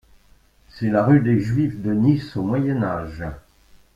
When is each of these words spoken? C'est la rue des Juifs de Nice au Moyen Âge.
C'est 0.69 0.89
la 0.89 1.03
rue 1.03 1.19
des 1.19 1.39
Juifs 1.39 1.79
de 1.79 1.91
Nice 1.93 2.35
au 2.35 2.41
Moyen 2.41 2.81
Âge. 2.81 3.23